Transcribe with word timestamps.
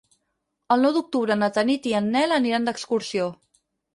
El 0.75 0.79
nou 0.85 0.93
d'octubre 0.95 1.35
na 1.41 1.49
Tanit 1.59 1.85
i 1.91 1.95
en 2.01 2.09
Nel 2.15 2.35
aniran 2.39 2.67
d'excursió. 2.69 3.31